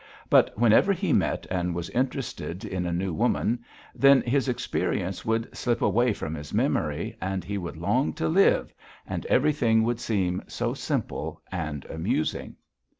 [0.31, 3.63] But whenever he met and was interested in a new woman,
[3.93, 8.73] then his experience would slip away from his memory, and he would long to live,
[9.05, 12.55] and everything would seem so simple and amusing.